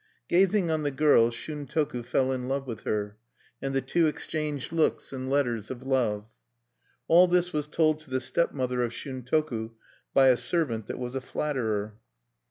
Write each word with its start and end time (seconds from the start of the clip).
Gazing 0.29 0.71
on 0.71 0.81
the 0.81 0.89
girl, 0.89 1.29
Shuntoku 1.29 2.03
fell 2.03 2.31
in 2.31 2.47
love 2.47 2.65
with 2.65 2.85
her. 2.85 3.17
And 3.61 3.75
the 3.75 3.81
two 3.83 4.07
exchanged 4.07 4.71
looks 4.71 5.13
and 5.13 5.29
letters 5.29 5.69
of 5.69 5.83
love. 5.83 6.25
All 7.07 7.27
this 7.27 7.53
was 7.53 7.67
told 7.67 7.99
to 7.99 8.09
the 8.09 8.19
stepmother 8.19 8.81
of 8.81 8.93
Shuntoku 8.93 9.73
by 10.11 10.29
a 10.29 10.37
servant 10.37 10.87
that 10.87 10.97
was 10.97 11.13
a 11.13 11.21
flatterer. 11.21 11.99